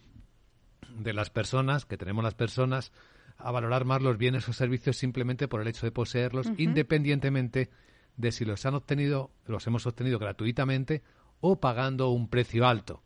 de 0.96 1.12
las 1.12 1.30
personas, 1.30 1.84
que 1.84 1.96
tenemos 1.96 2.22
las 2.22 2.34
personas, 2.34 2.92
a 3.38 3.50
valorar 3.50 3.84
más 3.84 4.00
los 4.00 4.16
bienes 4.16 4.48
o 4.48 4.52
servicios 4.52 4.96
simplemente 4.96 5.48
por 5.48 5.60
el 5.60 5.68
hecho 5.68 5.86
de 5.86 5.92
poseerlos, 5.92 6.46
independientemente 6.56 7.70
de 8.16 8.32
si 8.32 8.44
los 8.44 8.64
han 8.64 8.74
obtenido, 8.74 9.30
los 9.46 9.66
hemos 9.66 9.86
obtenido 9.86 10.18
gratuitamente 10.18 11.02
o 11.40 11.60
pagando 11.60 12.08
un 12.10 12.28
precio 12.28 12.66
alto. 12.66 13.02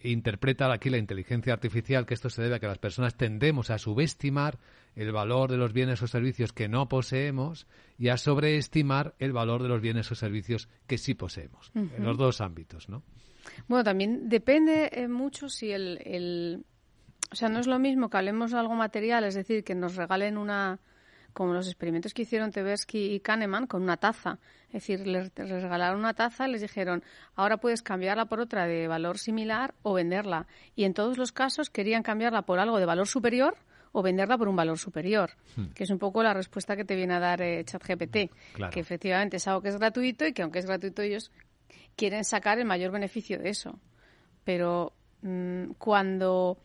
Interpreta 0.00 0.72
aquí 0.72 0.90
la 0.90 0.98
inteligencia 0.98 1.52
artificial 1.52 2.04
que 2.04 2.14
esto 2.14 2.28
se 2.30 2.42
debe 2.42 2.56
a 2.56 2.58
que 2.58 2.66
las 2.66 2.78
personas 2.78 3.16
tendemos 3.16 3.70
a 3.70 3.78
subestimar 3.78 4.58
el 4.96 5.12
valor 5.12 5.50
de 5.50 5.56
los 5.56 5.72
bienes 5.72 6.02
o 6.02 6.06
servicios 6.06 6.52
que 6.52 6.68
no 6.68 6.88
poseemos 6.88 7.66
y 7.96 8.08
a 8.08 8.16
sobreestimar 8.16 9.14
el 9.18 9.32
valor 9.32 9.62
de 9.62 9.68
los 9.68 9.80
bienes 9.80 10.10
o 10.10 10.14
servicios 10.14 10.68
que 10.86 10.98
sí 10.98 11.14
poseemos, 11.14 11.70
en 11.74 12.04
los 12.04 12.18
dos 12.18 12.40
ámbitos, 12.40 12.88
¿no? 12.88 13.02
Bueno, 13.68 13.84
también 13.84 14.28
depende 14.28 14.90
eh, 14.92 15.08
mucho 15.08 15.48
si 15.48 15.70
el, 15.70 16.64
o 17.30 17.36
sea, 17.36 17.48
no 17.48 17.60
es 17.60 17.66
lo 17.66 17.78
mismo 17.78 18.10
que 18.10 18.16
hablemos 18.16 18.50
de 18.50 18.58
algo 18.58 18.74
material, 18.74 19.24
es 19.24 19.34
decir, 19.34 19.64
que 19.64 19.74
nos 19.74 19.96
regalen 19.96 20.36
una, 20.36 20.80
como 21.32 21.54
los 21.54 21.66
experimentos 21.66 22.14
que 22.14 22.22
hicieron 22.22 22.50
Tversky 22.50 23.14
y 23.14 23.20
Kahneman 23.20 23.66
con 23.66 23.82
una 23.82 23.96
taza. 23.96 24.38
Es 24.68 24.74
decir, 24.74 25.06
les, 25.06 25.34
regalaron 25.34 25.98
una 25.98 26.14
taza, 26.14 26.46
les 26.46 26.60
dijeron, 26.60 27.02
ahora 27.34 27.58
puedes 27.58 27.82
cambiarla 27.82 28.26
por 28.26 28.40
otra 28.40 28.66
de 28.66 28.88
valor 28.88 29.18
similar 29.18 29.74
o 29.82 29.94
venderla. 29.94 30.46
Y 30.76 30.84
en 30.84 30.94
todos 30.94 31.18
los 31.18 31.32
casos 31.32 31.70
querían 31.70 32.02
cambiarla 32.02 32.42
por 32.42 32.58
algo 32.58 32.78
de 32.78 32.86
valor 32.86 33.06
superior 33.06 33.56
o 33.92 34.02
venderla 34.02 34.38
por 34.38 34.48
un 34.48 34.56
valor 34.56 34.78
superior, 34.78 35.30
hmm. 35.56 35.70
que 35.74 35.84
es 35.84 35.90
un 35.90 35.98
poco 35.98 36.22
la 36.22 36.32
respuesta 36.32 36.76
que 36.76 36.84
te 36.84 36.94
viene 36.94 37.14
a 37.14 37.20
dar 37.20 37.42
eh, 37.42 37.64
ChatGPT, 37.64 38.30
que 38.70 38.80
efectivamente 38.80 39.38
es 39.38 39.48
algo 39.48 39.62
que 39.62 39.70
es 39.70 39.78
gratuito 39.78 40.24
y 40.26 40.32
que 40.32 40.42
aunque 40.42 40.60
es 40.60 40.66
gratuito 40.66 41.02
ellos 41.02 41.32
quieren 41.96 42.24
sacar 42.24 42.58
el 42.58 42.66
mayor 42.66 42.92
beneficio 42.92 43.38
de 43.38 43.50
eso. 43.50 43.80
Pero 44.44 44.92
mm, 45.22 45.72
cuando 45.78 46.58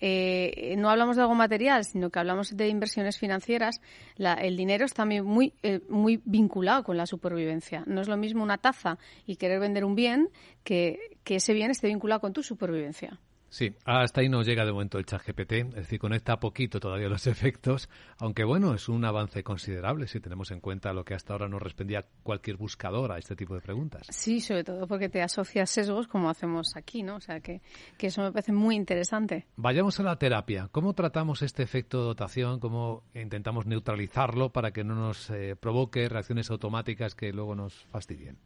eh, 0.00 0.74
no 0.76 0.90
hablamos 0.90 1.16
de 1.16 1.22
algo 1.22 1.34
material, 1.34 1.84
sino 1.84 2.10
que 2.10 2.18
hablamos 2.18 2.56
de 2.56 2.68
inversiones 2.68 3.18
financieras, 3.18 3.80
el 4.18 4.56
dinero 4.56 4.84
está 4.84 5.04
muy, 5.04 5.54
eh, 5.62 5.80
muy 5.88 6.20
vinculado 6.24 6.84
con 6.84 6.96
la 6.96 7.06
supervivencia. 7.06 7.82
No 7.86 8.00
es 8.00 8.08
lo 8.08 8.16
mismo 8.16 8.42
una 8.42 8.58
taza 8.58 8.98
y 9.26 9.36
querer 9.36 9.60
vender 9.60 9.84
un 9.84 9.94
bien 9.94 10.28
que, 10.64 10.98
que 11.24 11.36
ese 11.36 11.54
bien 11.54 11.70
esté 11.70 11.88
vinculado 11.88 12.20
con 12.20 12.32
tu 12.32 12.42
supervivencia. 12.42 13.18
Sí, 13.56 13.74
hasta 13.86 14.20
ahí 14.20 14.28
nos 14.28 14.46
llega 14.46 14.66
de 14.66 14.72
momento 14.72 14.98
el 14.98 15.06
chat 15.06 15.26
GPT, 15.26 15.52
es 15.52 15.74
decir, 15.76 15.98
conecta 15.98 16.38
poquito 16.38 16.78
todavía 16.78 17.08
los 17.08 17.26
efectos, 17.26 17.88
aunque 18.18 18.44
bueno, 18.44 18.74
es 18.74 18.86
un 18.86 19.02
avance 19.02 19.42
considerable 19.42 20.06
si 20.08 20.20
tenemos 20.20 20.50
en 20.50 20.60
cuenta 20.60 20.92
lo 20.92 21.06
que 21.06 21.14
hasta 21.14 21.32
ahora 21.32 21.48
nos 21.48 21.62
respondía 21.62 22.04
cualquier 22.22 22.58
buscador 22.58 23.12
a 23.12 23.16
este 23.16 23.34
tipo 23.34 23.54
de 23.54 23.62
preguntas. 23.62 24.08
Sí, 24.10 24.42
sobre 24.42 24.62
todo 24.62 24.86
porque 24.86 25.08
te 25.08 25.22
asocia 25.22 25.64
sesgos 25.64 26.06
como 26.06 26.28
hacemos 26.28 26.76
aquí, 26.76 27.02
¿no? 27.02 27.16
O 27.16 27.20
sea, 27.20 27.40
que, 27.40 27.62
eso 27.98 28.20
me 28.20 28.30
parece 28.30 28.52
muy 28.52 28.76
interesante. 28.76 29.46
Vayamos 29.56 29.98
a 30.00 30.02
la 30.02 30.18
terapia. 30.18 30.68
¿Cómo 30.70 30.92
tratamos 30.92 31.40
este 31.40 31.62
efecto 31.62 32.00
de 32.00 32.04
dotación? 32.08 32.60
¿Cómo 32.60 33.04
intentamos 33.14 33.64
neutralizarlo 33.64 34.52
para 34.52 34.72
que 34.72 34.84
no 34.84 34.94
nos 34.96 35.30
eh, 35.30 35.56
provoque 35.58 36.10
reacciones 36.10 36.50
automáticas 36.50 37.14
que 37.14 37.32
luego 37.32 37.54
nos 37.54 37.86
fastidien? 37.86 38.36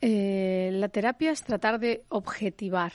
Eh, 0.00 0.70
la 0.72 0.88
terapia 0.88 1.32
es 1.32 1.42
tratar 1.42 1.80
de 1.80 2.04
objetivar 2.10 2.92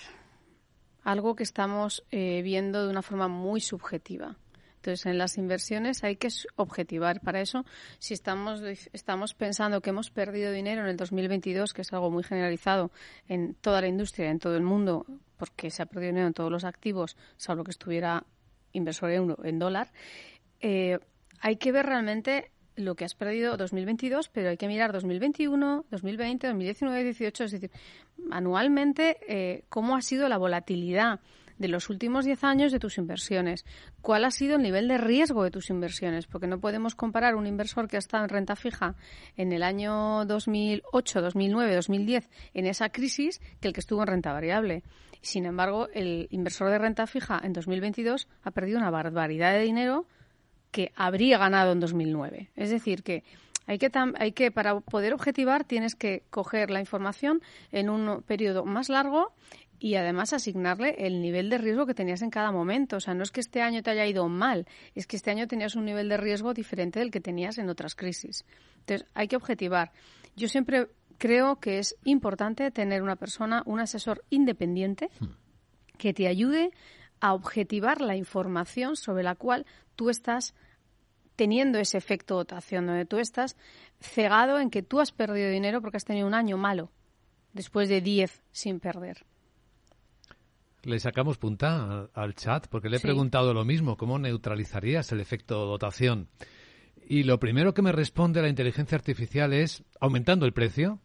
algo 1.04 1.36
que 1.36 1.44
estamos 1.44 2.04
eh, 2.12 2.42
viendo 2.44 2.84
de 2.86 2.92
una 2.92 3.02
forma 3.02 3.28
muy 3.28 3.62
subjetiva. 3.62 4.38
Entonces, 4.82 5.06
en 5.06 5.20
las 5.20 5.38
inversiones 5.38 6.04
hay 6.04 6.16
que 6.16 6.30
objetivar. 6.56 7.22
Para 7.22 7.40
eso, 7.40 7.66
si 8.00 8.16
estamos, 8.16 8.62
estamos 8.94 9.36
pensando 9.36 9.80
que 9.82 9.92
hemos 9.92 10.10
perdido 10.10 10.52
dinero 10.52 10.82
en 10.82 10.88
el 10.88 10.98
2022, 10.98 11.74
que 11.74 11.84
es 11.84 11.94
algo 11.94 12.10
muy 12.10 12.24
generalizado 12.24 12.92
en 13.28 13.54
toda 13.54 13.82
la 13.82 13.88
industria, 13.88 14.32
en 14.32 14.40
todo 14.40 14.58
el 14.58 14.64
mundo, 14.64 15.06
porque 15.38 15.70
se 15.70 15.84
ha 15.84 15.86
perdido 15.86 16.14
dinero 16.14 16.28
en 16.28 16.34
todos 16.34 16.52
los 16.52 16.64
activos, 16.64 17.16
salvo 17.38 17.64
que 17.64 17.72
estuviera 17.72 18.26
inversor 18.74 19.12
euro 19.12 19.38
en 19.44 19.60
dólar, 19.60 19.92
eh, 20.62 20.98
hay 21.42 21.58
que 21.58 21.72
ver 21.72 21.86
realmente 21.86 22.52
lo 22.86 22.96
que 22.96 23.06
has 23.06 23.16
perdido 23.16 23.58
2022, 23.58 24.30
pero 24.30 24.50
hay 24.50 24.58
que 24.58 24.68
mirar 24.68 24.92
2021, 24.92 25.86
2020, 25.90 26.48
2019, 26.48 26.98
2018, 26.98 27.44
es 27.44 27.52
decir, 27.52 27.72
anualmente 28.32 29.18
eh, 29.28 29.64
cómo 29.70 29.96
ha 29.96 30.02
sido 30.02 30.28
la 30.30 30.38
volatilidad 30.38 31.20
de 31.62 31.68
los 31.68 31.90
últimos 31.90 32.26
10 32.26 32.44
años 32.44 32.72
de 32.72 32.80
tus 32.80 32.98
inversiones. 32.98 33.66
¿Cuál 34.02 34.26
ha 34.26 34.32
sido 34.32 34.56
el 34.56 34.64
nivel 34.64 34.88
de 34.88 34.98
riesgo 34.98 35.44
de 35.44 35.52
tus 35.52 35.70
inversiones? 35.70 36.26
Porque 36.26 36.48
no 36.48 36.60
podemos 36.60 36.96
comparar 36.96 37.36
un 37.36 37.48
inversor 37.48 37.88
que 37.88 37.96
ha 37.96 38.00
estado 38.00 38.24
en 38.24 38.30
renta 38.30 38.56
fija 38.56 38.96
en 39.38 39.54
el 39.54 39.64
año 39.64 40.26
2008, 40.26 41.22
2009, 41.22 41.76
2010, 41.76 42.30
en 42.56 42.66
esa 42.66 42.90
crisis, 42.90 43.40
que 43.62 43.68
el 43.68 43.74
que 43.74 43.80
estuvo 43.80 44.02
en 44.02 44.08
renta 44.08 44.34
variable. 44.34 44.84
Sin 45.22 45.46
embargo, 45.46 45.88
el 45.94 46.28
inversor 46.32 46.72
de 46.72 46.80
renta 46.80 47.06
fija 47.06 47.40
en 47.44 47.54
2022 47.54 48.28
ha 48.42 48.52
perdido 48.52 48.80
una 48.80 48.90
barbaridad 48.90 49.54
de 49.54 49.62
dinero 49.62 50.08
que 50.72 50.92
habría 50.96 51.38
ganado 51.38 51.72
en 51.72 51.80
2009. 51.80 52.50
Es 52.56 52.70
decir, 52.70 53.04
que 53.04 53.24
hay 53.68 53.78
que, 53.78 53.92
hay 54.18 54.32
que, 54.32 54.52
para 54.52 54.80
poder 54.80 55.14
objetivar, 55.14 55.64
tienes 55.64 55.96
que 55.96 56.24
coger 56.30 56.72
la 56.72 56.80
información 56.80 57.42
en 57.72 57.90
un 57.90 58.24
periodo 58.24 58.66
más 58.66 58.90
largo 58.90 59.34
y 59.80 59.96
además 59.96 60.34
asignarle 60.34 60.96
el 61.00 61.22
nivel 61.22 61.50
de 61.50 61.58
riesgo 61.58 61.86
que 61.86 61.94
tenías 61.94 62.22
en 62.22 62.30
cada 62.30 62.52
momento. 62.52 62.98
O 62.98 63.00
sea, 63.00 63.14
no 63.14 63.24
es 63.24 63.32
que 63.32 63.40
este 63.40 63.62
año 63.62 63.82
te 63.82 63.92
haya 63.92 64.06
ido 64.06 64.28
mal, 64.30 64.68
es 64.94 65.08
que 65.08 65.16
este 65.16 65.32
año 65.32 65.48
tenías 65.48 65.76
un 65.76 65.86
nivel 65.86 66.08
de 66.10 66.18
riesgo 66.18 66.54
diferente 66.54 67.00
del 67.00 67.12
que 67.12 67.20
tenías 67.20 67.58
en 67.58 67.70
otras 67.70 67.96
crisis. 67.96 68.46
Entonces, 68.80 69.08
hay 69.14 69.28
que 69.28 69.36
objetivar. 69.36 69.92
Yo 70.36 70.48
siempre 70.48 70.88
creo 71.18 71.60
que 71.60 71.80
es 71.80 71.96
importante 72.04 72.70
tener 72.72 73.02
una 73.02 73.16
persona, 73.16 73.64
un 73.66 73.80
asesor 73.80 74.24
independiente 74.30 75.10
que 75.98 76.14
te 76.14 76.28
ayude 76.28 76.72
a 77.22 77.34
objetivar 77.34 78.02
la 78.02 78.16
información 78.16 78.96
sobre 78.96 79.24
la 79.24 79.36
cual 79.36 79.66
tú 79.96 80.10
estás 80.10 80.54
teniendo 81.36 81.80
ese 81.80 81.98
efecto 81.98 82.36
dotación, 82.36 82.86
donde 82.86 83.06
tú 83.06 83.18
estás 83.18 83.56
cegado 84.00 84.60
en 84.60 84.70
que 84.70 84.84
tú 84.84 85.00
has 85.00 85.12
perdido 85.12 85.50
dinero 85.50 85.82
porque 85.82 85.98
has 85.98 86.06
tenido 86.06 86.28
un 86.28 86.34
año 86.34 86.58
malo, 86.58 86.92
después 87.54 87.88
de 87.90 88.02
10 88.02 88.44
sin 88.52 88.80
perder. 88.80 89.26
Le 90.84 91.00
sacamos 91.00 91.38
punta 91.38 92.10
al 92.14 92.34
chat 92.34 92.68
porque 92.68 92.90
le 92.90 92.98
he 92.98 93.00
preguntado 93.00 93.54
lo 93.54 93.64
mismo, 93.64 93.98
¿cómo 93.98 94.18
neutralizarías 94.18 95.12
el 95.12 95.20
efecto 95.20 95.66
dotación? 95.68 96.28
Y 97.08 97.24
lo 97.24 97.40
primero 97.40 97.74
que 97.74 97.82
me 97.82 97.92
responde 97.92 98.42
la 98.42 98.50
inteligencia 98.50 98.96
artificial 98.98 99.54
es 99.54 99.84
aumentando 100.00 100.46
el 100.46 100.54
precio. 100.54 101.00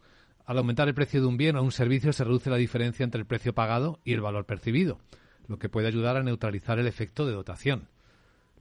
Al 0.46 0.58
aumentar 0.58 0.88
el 0.88 0.94
precio 0.94 1.20
de 1.20 1.26
un 1.26 1.36
bien 1.36 1.56
o 1.56 1.62
un 1.62 1.72
servicio 1.72 2.12
se 2.12 2.24
reduce 2.24 2.48
la 2.48 2.56
diferencia 2.56 3.04
entre 3.04 3.20
el 3.20 3.26
precio 3.26 3.54
pagado 3.54 4.00
y 4.04 4.14
el 4.14 4.20
valor 4.20 4.46
percibido, 4.46 4.98
lo 5.48 5.58
que 5.58 5.68
puede 5.68 5.88
ayudar 5.88 6.16
a 6.16 6.22
neutralizar 6.22 6.78
el 6.78 6.86
efecto 6.86 7.26
de 7.26 7.32
dotación. 7.32 7.88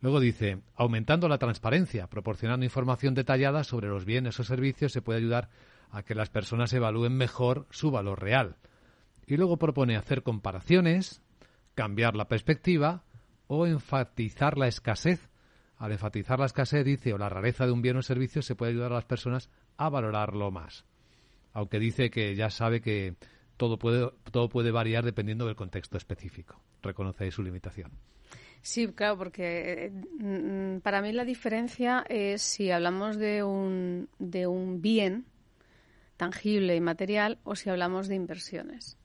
Luego 0.02 0.20
dice, 0.20 0.62
aumentando 0.76 1.28
la 1.28 1.38
transparencia, 1.38 2.08
proporcionando 2.08 2.66
información 2.66 3.14
detallada 3.14 3.64
sobre 3.64 3.88
los 3.88 4.06
bienes 4.06 4.40
o 4.40 4.44
servicios 4.44 4.92
se 4.92 5.02
puede 5.02 5.20
ayudar 5.20 5.50
a 5.90 6.04
que 6.04 6.16
las 6.16 6.30
personas 6.30 6.74
evalúen 6.74 7.16
mejor 7.16 7.66
su 7.70 7.92
valor 7.92 8.22
real. 8.22 8.58
Y 9.26 9.38
luego 9.38 9.58
propone 9.58 9.96
hacer 9.96 10.22
comparaciones, 10.22 11.22
cambiar 11.74 12.16
la 12.16 12.28
perspectiva 12.28 13.04
o 13.48 13.66
enfatizar 13.66 14.58
la 14.58 14.68
escasez. 14.68 15.30
Al 15.78 15.92
enfatizar 15.92 16.40
la 16.40 16.46
escasez, 16.46 16.86
dice, 16.86 17.14
o 17.14 17.18
la 17.18 17.30
rareza 17.30 17.66
de 17.66 17.72
un 17.72 17.82
bien 17.82 17.98
o 17.98 18.02
servicio, 18.02 18.42
se 18.42 18.56
puede 18.56 18.72
ayudar 18.72 18.92
a 18.92 18.96
las 18.96 19.06
personas 19.06 19.50
a 19.78 19.90
valorarlo 19.90 20.52
más. 20.52 20.86
Aunque 21.54 21.80
dice 21.80 22.10
que 22.10 22.36
ya 22.36 22.50
sabe 22.50 22.82
que 22.82 23.16
todo 23.58 23.78
puede, 23.78 24.12
todo 24.32 24.50
puede 24.50 24.72
variar 24.72 25.04
dependiendo 25.04 25.46
del 25.46 25.56
contexto 25.56 25.98
específico. 25.98 26.62
Reconoce 26.86 27.32
su 27.32 27.44
limitación. 27.44 27.92
Sí, 28.62 28.88
claro, 28.88 29.18
porque 29.18 29.92
mm, 30.20 30.80
para 30.80 31.02
mí 31.02 31.12
la 31.12 31.26
diferencia 31.26 32.06
es 32.10 32.42
si 32.42 32.72
hablamos 32.72 33.18
de 33.18 33.44
un, 33.44 34.10
de 34.18 34.48
un 34.48 34.82
bien 34.82 35.26
tangible 36.18 36.76
y 36.76 36.82
material 36.82 37.38
o 37.44 37.56
si 37.56 37.70
hablamos 37.70 38.08
de 38.08 38.16
inversiones. 38.16 38.98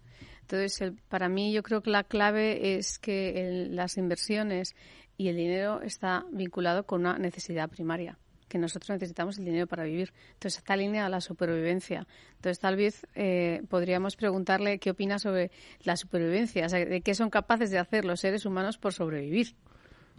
Entonces, 0.42 0.92
para 1.08 1.28
mí 1.28 1.52
yo 1.52 1.62
creo 1.62 1.82
que 1.82 1.90
la 1.90 2.04
clave 2.04 2.76
es 2.76 2.98
que 2.98 3.68
las 3.70 3.96
inversiones 3.98 4.74
y 5.16 5.28
el 5.28 5.36
dinero 5.36 5.82
está 5.82 6.24
vinculado 6.32 6.86
con 6.86 7.00
una 7.00 7.18
necesidad 7.18 7.68
primaria 7.68 8.18
que 8.50 8.58
nosotros 8.58 8.90
necesitamos 8.90 9.38
el 9.38 9.46
dinero 9.46 9.66
para 9.66 9.84
vivir. 9.84 10.12
Entonces 10.34 10.58
está 10.58 10.74
alineada 10.74 11.08
la 11.08 11.20
supervivencia. 11.22 12.06
Entonces 12.34 12.58
tal 12.58 12.76
vez 12.76 13.06
eh, 13.14 13.62
podríamos 13.70 14.16
preguntarle 14.16 14.78
qué 14.78 14.90
opina 14.90 15.18
sobre 15.18 15.50
la 15.84 15.96
supervivencia, 15.96 16.66
de 16.66 17.00
qué 17.00 17.14
son 17.14 17.30
capaces 17.30 17.70
de 17.70 17.78
hacer 17.78 18.04
los 18.04 18.20
seres 18.20 18.44
humanos 18.44 18.76
por 18.76 18.92
sobrevivir. 18.92 19.54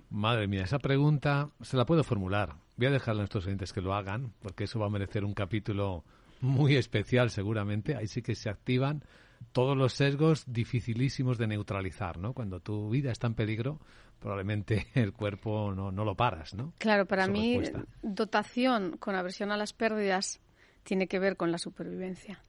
Madre 0.10 0.48
mía, 0.48 0.64
esa 0.64 0.80
pregunta 0.80 1.50
se 1.62 1.78
la 1.78 1.86
puedo 1.86 2.04
formular. 2.04 2.56
Voy 2.78 2.88
a 2.88 2.92
dejarle 2.92 3.20
a 3.20 3.24
nuestros 3.24 3.46
oyentes 3.46 3.74
que 3.74 3.82
lo 3.82 3.94
hagan, 3.94 4.34
porque 4.42 4.64
eso 4.64 4.80
va 4.80 4.88
a 4.88 4.90
merecer 4.90 5.24
un 5.26 5.34
capítulo 5.34 6.04
muy 6.40 6.78
especial 6.78 7.30
seguramente. 7.30 7.96
Ahí 7.96 8.08
sí 8.08 8.22
que 8.22 8.36
se 8.36 8.50
activan 8.50 9.04
todos 9.52 9.78
los 9.78 9.94
sesgos 9.94 10.44
dificilísimos 10.48 11.38
de 11.38 11.48
neutralizar, 11.48 12.18
¿no? 12.18 12.34
Cuando 12.34 12.60
tu 12.60 12.90
vida 12.90 13.12
está 13.12 13.28
en 13.28 13.36
peligro, 13.36 13.80
probablemente 14.20 14.88
el 14.94 15.14
cuerpo 15.14 15.74
no, 15.74 15.92
no 15.92 16.06
lo 16.06 16.16
paras, 16.16 16.54
¿no? 16.54 16.74
Claro, 16.78 17.06
para 17.06 17.28
mí 17.28 17.62
dotación 18.02 18.98
con 18.98 19.16
aversión 19.16 19.52
a 19.52 19.58
las 19.58 19.74
pérdidas 19.74 20.40
tiene 20.84 21.08
que 21.08 21.20
ver 21.20 21.38
con 21.38 21.52
la 21.52 21.58
supervivencia. 21.58 22.44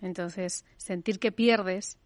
Entonces, 0.00 0.64
sentir 0.76 1.18
que 1.18 1.32
pierdes 1.32 1.98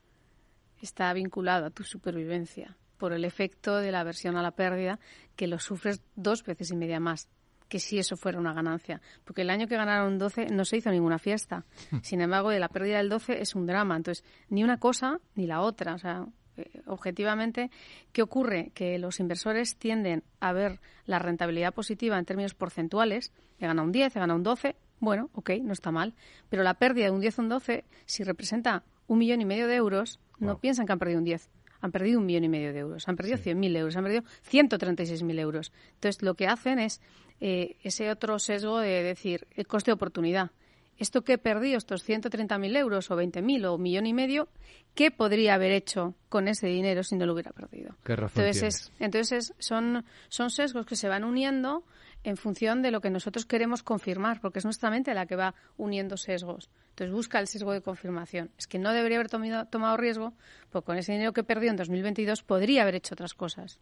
está 0.80 1.12
vinculado 1.12 1.66
a 1.66 1.70
tu 1.70 1.82
supervivencia 1.82 2.76
por 2.98 3.12
el 3.12 3.24
efecto 3.24 3.78
de 3.78 3.92
la 3.92 4.00
aversión 4.00 4.36
a 4.36 4.42
la 4.42 4.52
pérdida 4.52 4.98
que 5.36 5.46
lo 5.46 5.58
sufres 5.58 6.02
dos 6.14 6.44
veces 6.44 6.70
y 6.70 6.76
media 6.76 7.00
más 7.00 7.28
que 7.68 7.78
si 7.78 7.98
eso 7.98 8.16
fuera 8.16 8.38
una 8.38 8.52
ganancia. 8.52 9.00
Porque 9.24 9.42
el 9.42 9.50
año 9.50 9.66
que 9.68 9.76
ganaron 9.76 10.18
12 10.18 10.46
no 10.46 10.64
se 10.64 10.78
hizo 10.78 10.90
ninguna 10.90 11.18
fiesta. 11.18 11.64
Sin 12.02 12.20
embargo, 12.20 12.50
de 12.50 12.58
la 12.58 12.68
pérdida 12.68 12.98
del 12.98 13.08
12 13.08 13.40
es 13.40 13.54
un 13.54 13.66
drama. 13.66 13.96
Entonces, 13.96 14.24
ni 14.48 14.64
una 14.64 14.78
cosa 14.78 15.20
ni 15.34 15.46
la 15.46 15.60
otra. 15.60 15.94
O 15.94 15.98
sea, 15.98 16.26
eh, 16.56 16.82
objetivamente, 16.86 17.70
¿qué 18.12 18.22
ocurre? 18.22 18.72
Que 18.74 18.98
los 18.98 19.20
inversores 19.20 19.76
tienden 19.76 20.24
a 20.40 20.52
ver 20.52 20.80
la 21.04 21.18
rentabilidad 21.18 21.74
positiva 21.74 22.18
en 22.18 22.24
términos 22.24 22.54
porcentuales. 22.54 23.32
He 23.58 23.66
ganado 23.66 23.86
un 23.86 23.92
10, 23.92 24.16
he 24.16 24.18
ganado 24.18 24.36
un 24.36 24.42
12. 24.42 24.76
Bueno, 25.00 25.30
ok, 25.34 25.50
no 25.62 25.72
está 25.72 25.92
mal. 25.92 26.14
Pero 26.48 26.62
la 26.62 26.74
pérdida 26.74 27.06
de 27.06 27.12
un 27.12 27.20
10 27.20 27.38
o 27.38 27.42
un 27.42 27.48
12, 27.48 27.84
si 28.06 28.24
representa 28.24 28.84
un 29.06 29.18
millón 29.18 29.40
y 29.40 29.44
medio 29.44 29.68
de 29.68 29.76
euros, 29.76 30.18
no 30.38 30.58
piensan 30.58 30.86
que 30.86 30.92
han 30.92 30.98
perdido 30.98 31.18
un 31.18 31.24
10 31.24 31.50
han 31.80 31.92
perdido 31.92 32.18
un 32.18 32.26
millón 32.26 32.44
y 32.44 32.48
medio 32.48 32.72
de 32.72 32.80
euros, 32.80 33.08
han 33.08 33.16
perdido 33.16 33.38
100.000 33.38 33.76
euros, 33.76 33.96
han 33.96 34.04
perdido 34.04 34.22
136.000 34.50 35.38
euros. 35.38 35.72
Entonces, 35.94 36.22
lo 36.22 36.34
que 36.34 36.46
hacen 36.46 36.78
es 36.78 37.00
eh, 37.40 37.76
ese 37.82 38.10
otro 38.10 38.38
sesgo 38.38 38.78
de 38.78 39.02
decir 39.02 39.46
el 39.56 39.66
coste 39.66 39.90
de 39.90 39.94
oportunidad. 39.94 40.50
Esto 40.98 41.22
que 41.22 41.34
he 41.34 41.38
perdido, 41.38 41.78
estos 41.78 42.08
130.000 42.08 42.76
euros 42.76 43.10
o 43.10 43.16
20.000 43.16 43.66
o 43.66 43.74
un 43.76 43.82
millón 43.82 44.06
y 44.06 44.12
medio, 44.12 44.48
¿qué 44.94 45.12
podría 45.12 45.54
haber 45.54 45.70
hecho 45.70 46.14
con 46.28 46.48
ese 46.48 46.66
dinero 46.66 47.04
si 47.04 47.14
no 47.14 47.24
lo 47.24 47.34
hubiera 47.34 47.52
perdido? 47.52 47.94
¿Qué 48.02 48.16
razón 48.16 48.44
entonces, 48.44 48.90
entonces 48.98 49.54
son, 49.60 50.04
son 50.28 50.50
sesgos 50.50 50.86
que 50.86 50.96
se 50.96 51.08
van 51.08 51.22
uniendo 51.22 51.84
en 52.24 52.36
función 52.36 52.82
de 52.82 52.90
lo 52.90 53.00
que 53.00 53.10
nosotros 53.10 53.46
queremos 53.46 53.84
confirmar, 53.84 54.40
porque 54.40 54.58
es 54.58 54.64
nuestra 54.64 54.90
mente 54.90 55.14
la 55.14 55.26
que 55.26 55.36
va 55.36 55.54
uniendo 55.76 56.16
sesgos. 56.16 56.68
Entonces 56.90 57.14
busca 57.14 57.38
el 57.38 57.46
sesgo 57.46 57.72
de 57.72 57.80
confirmación. 57.80 58.50
Es 58.58 58.66
que 58.66 58.80
no 58.80 58.92
debería 58.92 59.18
haber 59.18 59.30
tomado, 59.30 59.66
tomado 59.66 59.96
riesgo, 59.96 60.34
porque 60.70 60.86
con 60.86 60.98
ese 60.98 61.12
dinero 61.12 61.32
que 61.32 61.44
perdió 61.44 61.70
en 61.70 61.76
2022 61.76 62.42
podría 62.42 62.82
haber 62.82 62.96
hecho 62.96 63.14
otras 63.14 63.34
cosas. 63.34 63.78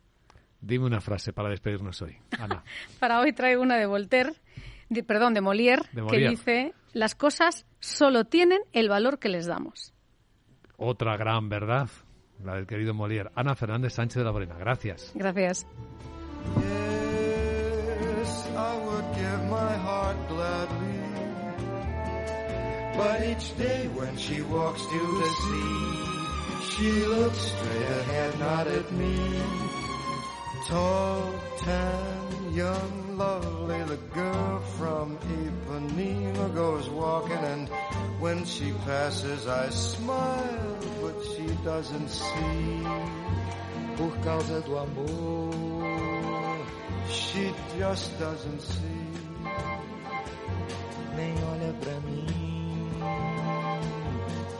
Dime 0.60 0.86
una 0.86 1.00
frase 1.00 1.32
para 1.32 1.48
despedirnos 1.50 2.00
hoy, 2.02 2.16
Ana. 2.38 2.64
para 2.98 3.20
hoy 3.20 3.32
traigo 3.32 3.62
una 3.62 3.76
de 3.76 3.86
Voltaire, 3.86 4.32
perdón, 5.06 5.34
de 5.34 5.40
Molière, 5.40 5.82
que 6.10 6.28
dice, 6.28 6.74
las 6.92 7.14
cosas 7.14 7.66
solo 7.80 8.24
tienen 8.24 8.60
el 8.72 8.88
valor 8.88 9.18
que 9.18 9.28
les 9.28 9.46
damos. 9.46 9.92
Otra 10.76 11.16
gran 11.16 11.48
verdad, 11.48 11.88
la 12.42 12.54
del 12.56 12.66
querido 12.66 12.94
Molière. 12.94 13.30
Ana 13.34 13.54
Fernández 13.54 13.94
Sánchez 13.94 14.16
de 14.16 14.24
la 14.24 14.32
Morena, 14.32 14.56
gracias. 14.58 15.12
Gracias. 15.14 15.66
But 22.96 23.22
each 23.24 23.54
day 23.58 23.88
when 23.88 24.16
she 24.16 24.40
walks 24.40 24.80
to 24.80 25.00
the 25.20 25.28
sea, 25.42 26.06
she 26.70 26.90
looks 27.06 27.38
straight 27.38 27.90
ahead, 28.00 28.38
not 28.38 28.66
at 28.66 28.90
me. 28.92 29.85
Tall, 30.66 31.32
tan, 31.58 32.52
young, 32.52 33.16
lovely, 33.16 33.84
the 33.84 33.98
girl 34.12 34.58
from 34.76 35.16
Ipanema 35.18 36.52
goes 36.56 36.88
walking 36.90 37.36
and 37.36 37.68
when 38.18 38.44
she 38.44 38.72
passes 38.84 39.46
I 39.46 39.68
smile, 39.70 40.78
but 41.00 41.14
she 41.22 41.46
doesn't 41.62 42.08
see. 42.08 42.82
Por 43.96 44.10
causa 44.24 44.60
do 44.62 44.76
amor, 44.76 46.58
she 47.10 47.52
just 47.78 48.18
doesn't 48.18 48.60
see. 48.60 49.06
Nem 51.14 51.36
olha 51.44 51.72
pra 51.80 52.00
mim, 52.00 52.90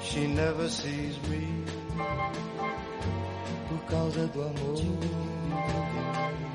she 0.05 0.29
never 0.29 0.69
sees 0.69 1.19
me. 1.29 1.65
por 3.77 3.91
causa 3.91 4.27
do 4.29 4.43
amor. 4.43 6.46